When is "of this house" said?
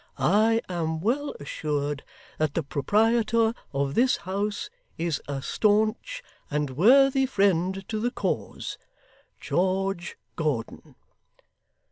3.71-4.71